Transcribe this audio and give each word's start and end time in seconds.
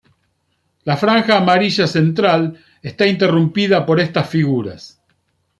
La 0.89 0.97
franja 0.97 1.37
amarilla 1.37 1.85
central 1.85 2.57
está 2.81 3.05
interrumpida 3.05 3.85
por 3.85 3.99
estas 3.99 4.27
figuras. 4.27 4.99